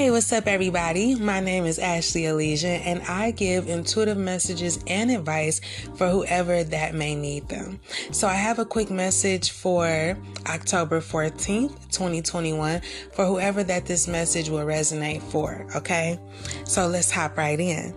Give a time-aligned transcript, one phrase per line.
[0.00, 1.14] Hey, what's up, everybody?
[1.14, 5.60] My name is Ashley Elysian, and I give intuitive messages and advice
[5.94, 7.78] for whoever that may need them.
[8.10, 10.16] So, I have a quick message for
[10.46, 12.80] October 14th, 2021,
[13.12, 16.18] for whoever that this message will resonate for, okay?
[16.64, 17.94] So, let's hop right in.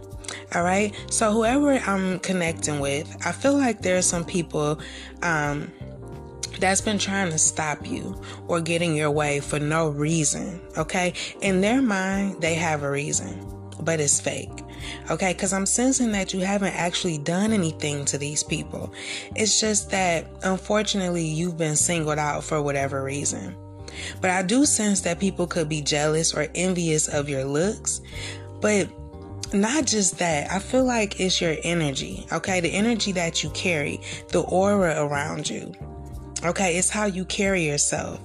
[0.53, 0.93] All right.
[1.09, 4.77] So, whoever I'm connecting with, I feel like there are some people,
[5.21, 5.71] um,
[6.63, 8.15] that's been trying to stop you
[8.47, 10.61] or get in your way for no reason.
[10.77, 11.11] Okay.
[11.41, 13.45] In their mind, they have a reason,
[13.81, 14.49] but it's fake.
[15.11, 15.33] Okay.
[15.33, 18.93] Cause I'm sensing that you haven't actually done anything to these people.
[19.35, 23.57] It's just that unfortunately you've been singled out for whatever reason.
[24.21, 27.99] But I do sense that people could be jealous or envious of your looks.
[28.61, 28.87] But
[29.53, 32.61] not just that, I feel like it's your energy, okay?
[32.61, 35.73] The energy that you carry, the aura around you.
[36.45, 38.19] Okay, it's how you carry yourself.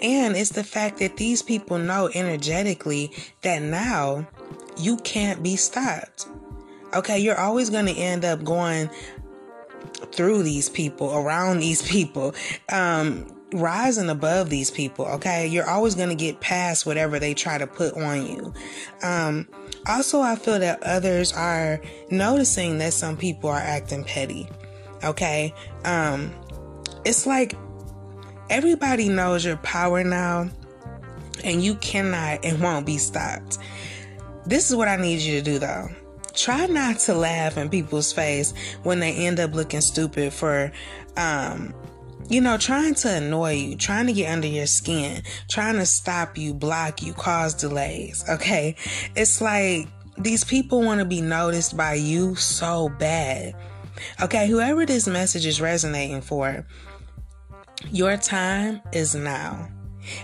[0.00, 4.26] And it's the fact that these people know energetically that now
[4.78, 6.26] you can't be stopped.
[6.94, 8.90] Okay, you're always going to end up going
[10.12, 12.34] through these people, around these people,
[12.70, 15.06] um, rising above these people.
[15.06, 18.52] Okay, you're always going to get past whatever they try to put on you.
[19.02, 19.48] Um,
[19.86, 24.48] also, I feel that others are noticing that some people are acting petty.
[25.04, 26.32] Okay, um,
[27.04, 27.54] it's like
[28.50, 30.50] everybody knows your power now,
[31.44, 33.58] and you cannot and won't be stopped.
[34.46, 35.88] This is what I need you to do though.
[36.34, 40.72] Try not to laugh in people's face when they end up looking stupid for,
[41.16, 41.74] um,
[42.28, 46.38] you know, trying to annoy you, trying to get under your skin, trying to stop
[46.38, 48.24] you, block you, cause delays.
[48.28, 48.76] Okay.
[49.16, 53.54] It's like these people want to be noticed by you so bad.
[54.22, 54.46] Okay.
[54.46, 56.64] Whoever this message is resonating for,
[57.90, 59.68] your time is now.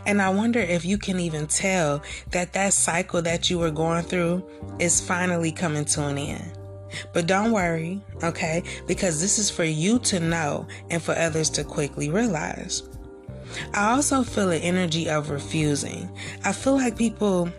[0.07, 4.03] And I wonder if you can even tell that that cycle that you were going
[4.03, 4.45] through
[4.79, 6.59] is finally coming to an end.
[7.13, 8.63] But don't worry, okay?
[8.87, 12.83] Because this is for you to know and for others to quickly realize.
[13.73, 16.11] I also feel an energy of refusing.
[16.45, 17.51] I feel like people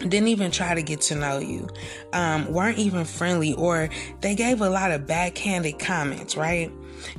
[0.00, 1.68] didn't even try to get to know you,
[2.12, 3.90] um, weren't even friendly, or
[4.20, 6.70] they gave a lot of backhanded comments, right?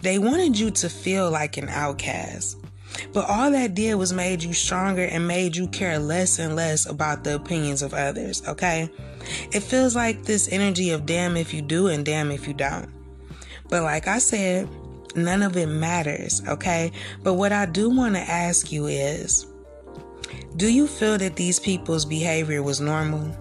[0.01, 2.57] They wanted you to feel like an outcast.
[3.13, 6.85] But all that did was made you stronger and made you care less and less
[6.85, 8.89] about the opinions of others, okay?
[9.51, 12.89] It feels like this energy of damn if you do and damn if you don't.
[13.69, 14.67] But like I said,
[15.15, 16.91] none of it matters, okay?
[17.23, 19.45] But what I do want to ask you is
[20.57, 23.35] do you feel that these people's behavior was normal?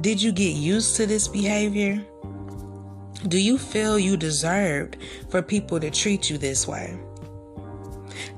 [0.00, 2.04] Did you get used to this behavior?
[3.28, 4.98] Do you feel you deserved
[5.30, 6.96] for people to treat you this way?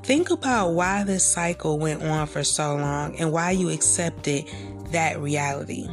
[0.03, 4.47] Think about why this cycle went on for so long and why you accepted
[4.93, 5.87] that reality.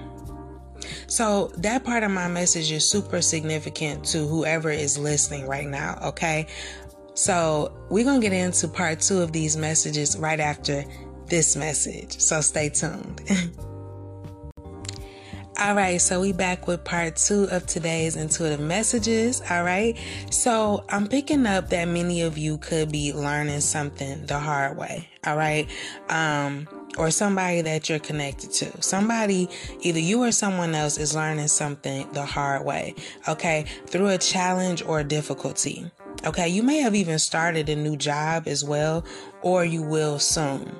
[1.07, 6.00] So, that part of my message is super significant to whoever is listening right now,
[6.01, 6.47] okay?
[7.16, 10.85] So, we're going to get into part two of these messages right after
[11.28, 12.19] this message.
[12.19, 13.22] So, stay tuned.
[15.57, 19.41] All right, so we back with part two of today's intuitive messages.
[19.49, 19.97] All right,
[20.29, 25.07] so I'm picking up that many of you could be learning something the hard way.
[25.25, 25.69] All right,
[26.09, 26.67] um,
[26.97, 28.81] or somebody that you're connected to.
[28.81, 29.47] Somebody,
[29.79, 32.93] either you or someone else, is learning something the hard way.
[33.29, 35.89] Okay, through a challenge or a difficulty.
[36.25, 39.05] Okay, you may have even started a new job as well,
[39.41, 40.75] or you will soon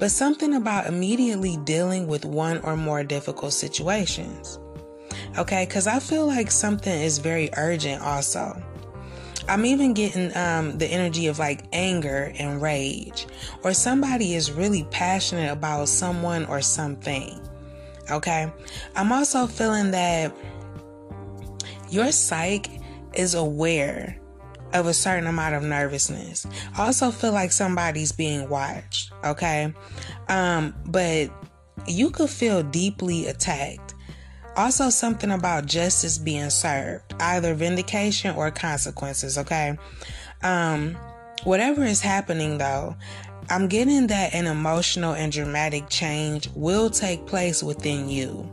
[0.00, 4.58] but something about immediately dealing with one or more difficult situations.
[5.38, 8.60] Okay, because I feel like something is very urgent also.
[9.46, 13.26] I'm even getting um, the energy of like anger and rage,
[13.62, 17.38] or somebody is really passionate about someone or something.
[18.10, 18.50] Okay,
[18.96, 20.34] I'm also feeling that
[21.90, 22.80] your psyche
[23.12, 24.19] is aware
[24.72, 26.46] of a certain amount of nervousness.
[26.76, 29.72] I also feel like somebody's being watched, okay?
[30.28, 31.30] Um, but
[31.86, 33.94] you could feel deeply attacked.
[34.56, 39.78] Also, something about justice being served, either vindication or consequences, okay?
[40.42, 40.96] Um,
[41.44, 42.96] whatever is happening though,
[43.48, 48.48] I'm getting that an emotional and dramatic change will take place within you.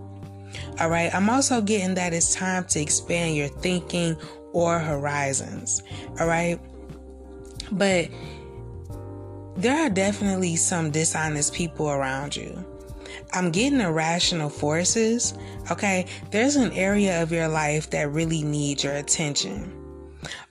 [0.79, 1.13] All right.
[1.13, 4.15] I'm also getting that it's time to expand your thinking
[4.53, 5.83] or horizons.
[6.19, 6.59] All right.
[7.71, 8.09] But
[9.55, 12.65] there are definitely some dishonest people around you.
[13.33, 15.33] I'm getting irrational forces.
[15.71, 16.05] Okay.
[16.31, 19.73] There's an area of your life that really needs your attention.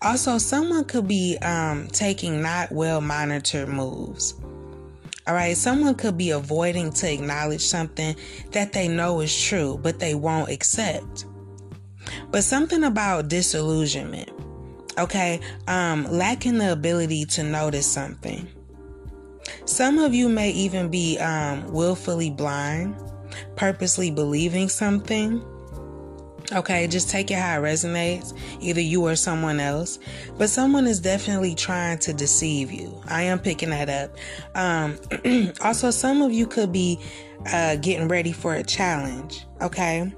[0.02, 4.34] Also, someone could be um, taking not well monitored moves.
[5.26, 5.56] All right.
[5.56, 8.14] Someone could be avoiding to acknowledge something
[8.52, 11.26] that they know is true, but they won't accept.
[12.31, 14.31] But something about disillusionment,
[14.99, 15.40] okay?
[15.67, 18.49] Um, lacking the ability to notice something.
[19.64, 22.96] Some of you may even be um, willfully blind,
[23.56, 25.44] purposely believing something.
[26.52, 29.99] Okay, just take it how it resonates, either you or someone else.
[30.38, 33.00] But someone is definitely trying to deceive you.
[33.08, 34.17] I am picking that up.
[34.55, 37.00] Um, also, some of you could be
[37.52, 39.44] uh, getting ready for a challenge.
[39.61, 40.12] Okay.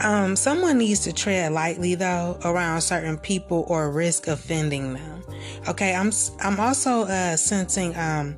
[0.00, 5.22] Um, someone needs to tread lightly though around certain people or risk offending them.
[5.68, 8.36] Okay, I'm I'm also uh, sensing um,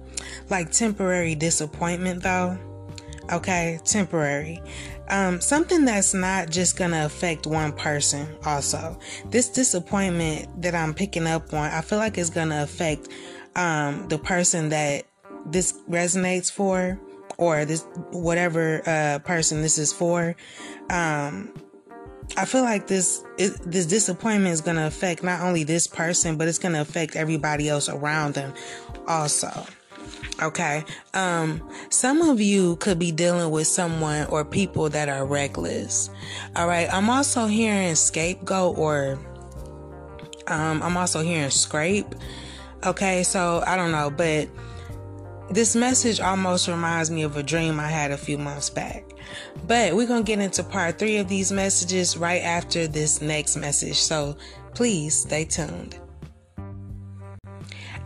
[0.49, 2.59] like temporary disappointment though.
[3.31, 4.61] Okay, temporary.
[5.09, 8.27] Um, something that's not just gonna affect one person.
[8.45, 8.99] Also,
[9.31, 13.09] this disappointment that I'm picking up on, I feel like it's gonna affect
[13.57, 15.05] um, the person that
[15.47, 16.99] this resonates for
[17.41, 20.37] or this whatever uh, person this is for.
[20.91, 21.53] Um,
[22.37, 26.37] I feel like this it, this disappointment is going to affect not only this person,
[26.37, 28.55] but it's going to affect everybody else around them,
[29.09, 29.67] also.
[30.43, 30.85] Okay.
[31.13, 36.09] Um, some of you could be dealing with someone or people that are reckless.
[36.57, 36.89] All right.
[36.93, 39.19] I'm also hearing scapegoat or
[40.47, 42.15] um, I'm also hearing scrape.
[42.87, 43.23] Okay.
[43.23, 44.49] So I don't know, but
[45.51, 49.05] this message almost reminds me of a dream I had a few months back.
[49.67, 53.57] But we're going to get into part three of these messages right after this next
[53.57, 53.97] message.
[53.97, 54.37] So
[54.75, 55.99] please stay tuned.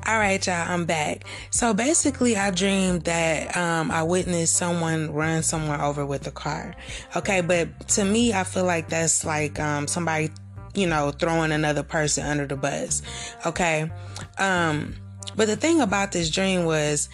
[0.06, 1.24] All right, y'all, I'm back.
[1.48, 6.74] So basically, I dreamed that um, I witnessed someone run someone over with a car.
[7.16, 10.30] Okay, but to me, I feel like that's like um, somebody,
[10.74, 13.00] you know, throwing another person under the bus.
[13.46, 13.90] Okay.
[14.38, 14.94] Um,
[15.36, 17.08] but the thing about this dream was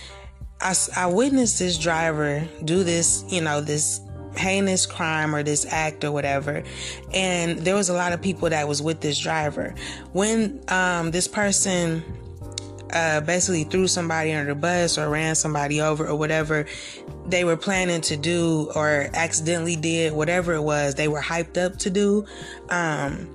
[0.60, 4.00] I, I witnessed this driver do this, you know, this
[4.36, 6.62] heinous crime or this act or whatever.
[7.12, 9.74] And there was a lot of people that was with this driver.
[10.12, 12.02] When um, this person
[12.92, 16.66] uh, basically threw somebody under the bus or ran somebody over or whatever
[17.26, 21.76] they were planning to do or accidentally did whatever it was they were hyped up
[21.78, 22.24] to do
[22.70, 23.30] um,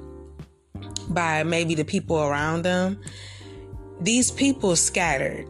[1.10, 3.00] by maybe the people around them.
[4.02, 5.48] These people scattered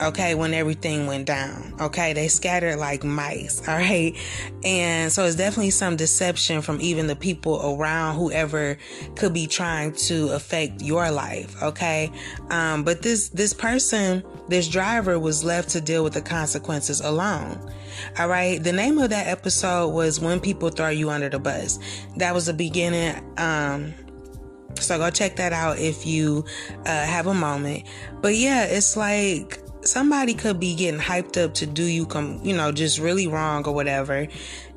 [0.00, 1.74] okay, when everything went down.
[1.80, 4.16] Okay, they scattered like mice, all right?
[4.64, 8.78] And so it's definitely some deception from even the people around whoever
[9.16, 12.10] could be trying to affect your life, okay?
[12.50, 17.58] Um, but this this person, this driver was left to deal with the consequences alone.
[18.18, 18.62] All right.
[18.62, 21.78] The name of that episode was When People Throw You Under the Bus.
[22.16, 23.22] That was the beginning.
[23.38, 23.94] Um,
[24.76, 26.44] so go check that out if you
[26.86, 27.84] uh, have a moment.
[28.20, 32.56] But yeah, it's like somebody could be getting hyped up to do you come, you
[32.56, 34.28] know, just really wrong or whatever.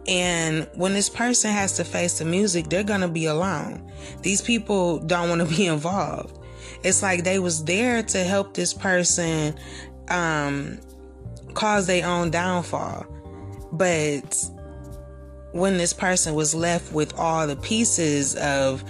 [0.07, 3.91] And when this person has to face the music, they're going to be alone.
[4.21, 6.39] These people don't want to be involved.
[6.83, 9.55] It's like they was there to help this person
[10.09, 10.79] um
[11.53, 13.05] cause their own downfall.
[13.71, 14.43] But
[15.51, 18.83] when this person was left with all the pieces of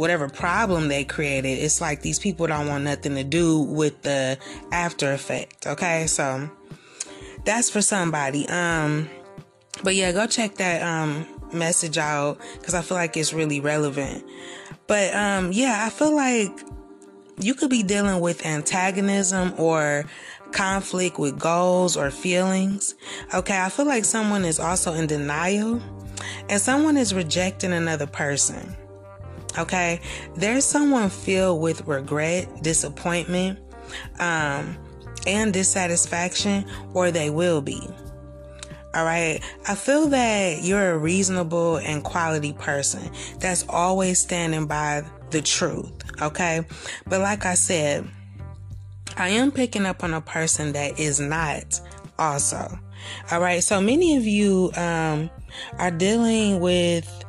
[0.00, 4.38] whatever problem they created, it's like these people don't want nothing to do with the
[4.72, 5.66] after effect.
[5.66, 6.50] Okay, so
[7.44, 8.48] that's for somebody.
[8.48, 9.10] Um,
[9.84, 14.24] but yeah, go check that um message out because I feel like it's really relevant.
[14.86, 16.50] But um, yeah, I feel like
[17.38, 20.06] you could be dealing with antagonism or
[20.52, 22.94] conflict with goals or feelings.
[23.34, 25.80] Okay, I feel like someone is also in denial
[26.48, 28.76] and someone is rejecting another person.
[29.58, 30.00] Okay.
[30.36, 33.58] There's someone filled with regret, disappointment,
[34.18, 34.76] um,
[35.26, 36.64] and dissatisfaction,
[36.94, 37.80] or they will be.
[38.94, 39.40] All right.
[39.68, 45.92] I feel that you're a reasonable and quality person that's always standing by the truth.
[46.20, 46.64] Okay.
[47.06, 48.08] But like I said,
[49.16, 51.80] I am picking up on a person that is not
[52.18, 52.78] also.
[53.30, 53.62] All right.
[53.62, 55.30] So many of you, um,
[55.78, 57.24] are dealing with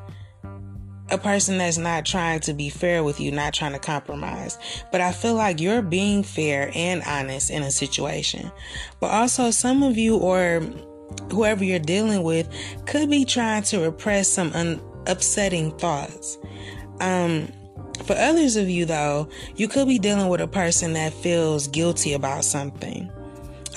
[1.12, 4.58] a person that's not trying to be fair with you, not trying to compromise.
[4.92, 8.52] But I feel like you're being fair and honest in a situation.
[9.00, 10.62] But also, some of you or
[11.32, 12.50] whoever you're dealing with
[12.86, 16.38] could be trying to repress some un- upsetting thoughts.
[17.00, 17.52] Um,
[18.06, 22.14] for others of you, though, you could be dealing with a person that feels guilty
[22.14, 23.12] about something.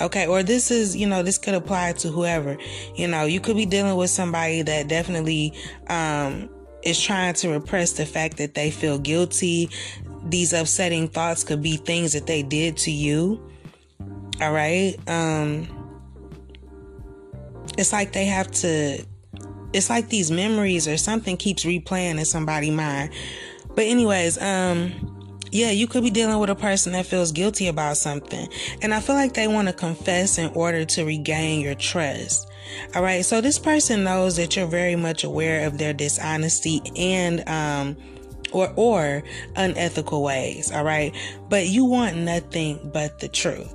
[0.00, 2.56] Okay, or this is, you know, this could apply to whoever.
[2.96, 5.52] You know, you could be dealing with somebody that definitely
[5.88, 6.48] um,
[6.84, 9.70] is trying to repress the fact that they feel guilty.
[10.26, 13.50] These upsetting thoughts could be things that they did to you.
[14.40, 14.96] All right.
[15.08, 15.68] Um,
[17.78, 19.04] it's like they have to
[19.72, 23.10] it's like these memories or something keeps replaying in somebody's mind.
[23.74, 25.13] But anyways, um
[25.54, 28.48] yeah, you could be dealing with a person that feels guilty about something.
[28.82, 32.50] And I feel like they want to confess in order to regain your trust.
[32.96, 33.24] All right.
[33.24, 37.96] So this person knows that you're very much aware of their dishonesty and, um,
[38.50, 39.22] or, or
[39.54, 40.72] unethical ways.
[40.72, 41.14] All right.
[41.48, 43.72] But you want nothing but the truth.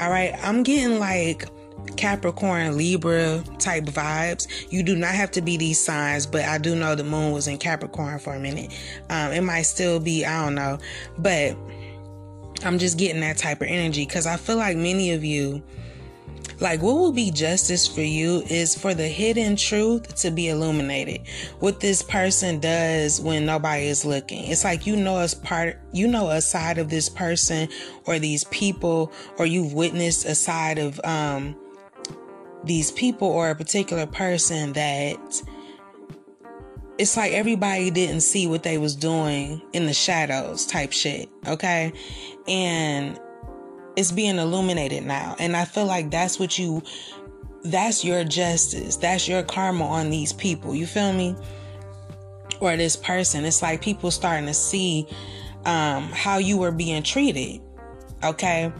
[0.00, 0.34] All right.
[0.42, 1.48] I'm getting like,
[1.96, 4.48] Capricorn, Libra type vibes.
[4.70, 7.48] You do not have to be these signs, but I do know the moon was
[7.48, 8.72] in Capricorn for a minute.
[9.08, 10.78] Um, it might still be, I don't know,
[11.18, 11.56] but
[12.64, 15.62] I'm just getting that type of energy because I feel like many of you,
[16.60, 21.26] like what will be justice for you is for the hidden truth to be illuminated.
[21.58, 24.44] What this person does when nobody is looking.
[24.44, 27.68] It's like you know as part you know a side of this person
[28.06, 31.56] or these people or you've witnessed a side of um
[32.64, 35.42] these people or a particular person that
[36.98, 41.92] it's like everybody didn't see what they was doing in the shadows type shit okay?
[42.46, 43.18] And
[43.96, 45.36] it's being illuminated now.
[45.38, 46.82] And i feel like that's what you
[47.64, 48.96] that's your justice.
[48.96, 50.74] That's your karma on these people.
[50.74, 51.36] You feel me?
[52.60, 53.44] Or this person.
[53.44, 55.06] It's like people starting to see
[55.64, 57.60] um how you were being treated
[58.24, 58.72] okay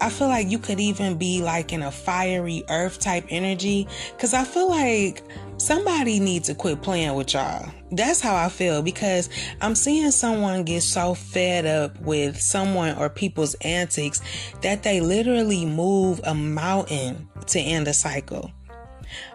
[0.00, 3.86] I feel like you could even be like in a fiery earth type energy.
[4.18, 5.22] Cause I feel like
[5.58, 7.70] somebody needs to quit playing with y'all.
[7.92, 9.28] That's how I feel because
[9.60, 14.20] I'm seeing someone get so fed up with someone or people's antics
[14.62, 18.50] that they literally move a mountain to end a cycle.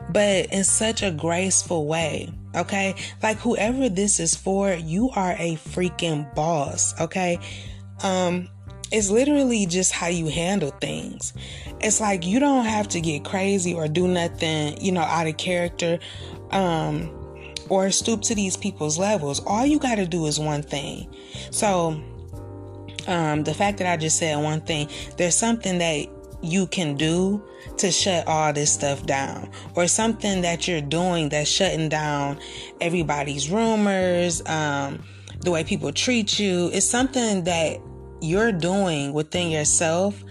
[0.09, 2.95] But in such a graceful way, okay?
[3.21, 7.39] Like whoever this is for, you are a freaking boss, okay?
[8.03, 8.49] Um,
[8.95, 11.33] it's literally just how you handle things.
[11.81, 15.35] It's like you don't have to get crazy or do nothing, you know, out of
[15.35, 15.99] character
[16.51, 17.11] um,
[17.67, 19.41] or stoop to these people's levels.
[19.45, 21.13] All you got to do is one thing.
[21.51, 22.01] So,
[23.07, 24.87] um, the fact that I just said one thing,
[25.17, 26.07] there's something that
[26.41, 27.43] you can do
[27.75, 32.39] to shut all this stuff down or something that you're doing that's shutting down
[32.79, 35.03] everybody's rumors um,
[35.41, 37.79] the way people treat you it's something that
[38.21, 40.23] you're doing within yourself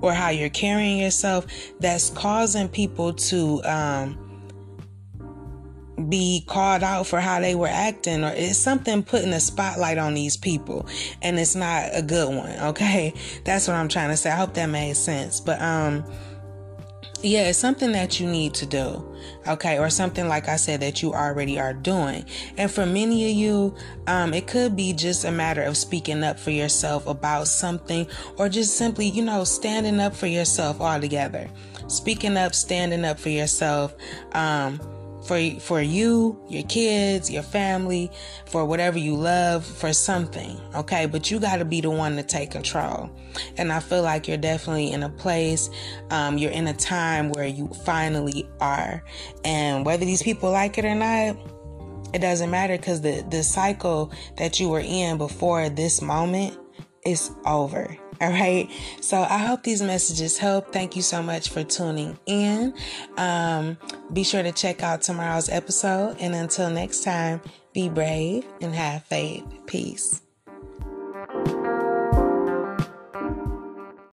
[0.00, 1.46] or how you're carrying yourself
[1.80, 4.18] that's causing people to um,
[6.08, 10.14] be called out for how they were acting or it's something putting a spotlight on
[10.14, 10.86] these people
[11.22, 13.12] and it's not a good one okay?
[13.44, 14.30] That's what i'm trying to say.
[14.30, 15.40] I hope that made sense.
[15.40, 16.04] But um
[17.22, 19.04] yeah, it's something that you need to do.
[19.46, 19.78] Okay.
[19.78, 22.24] Or something like I said that you already are doing.
[22.56, 23.74] And for many of you,
[24.06, 28.06] um, it could be just a matter of speaking up for yourself about something
[28.36, 31.48] or just simply, you know, standing up for yourself altogether.
[31.88, 33.94] Speaking up, standing up for yourself.
[34.32, 34.80] Um,
[35.28, 38.10] for for you, your kids, your family,
[38.46, 40.58] for whatever you love, for something.
[40.74, 43.10] Okay, but you got to be the one to take control.
[43.58, 45.68] And I feel like you're definitely in a place,
[46.10, 49.04] um, you're in a time where you finally are.
[49.44, 51.36] And whether these people like it or not,
[52.14, 56.58] it doesn't matter because the the cycle that you were in before this moment
[57.04, 57.96] is over.
[58.20, 58.68] All right.
[59.00, 60.72] So I hope these messages help.
[60.72, 62.74] Thank you so much for tuning in.
[63.16, 63.78] Um,
[64.12, 66.16] be sure to check out tomorrow's episode.
[66.18, 67.40] And until next time,
[67.72, 69.44] be brave and have faith.
[69.66, 70.27] Peace.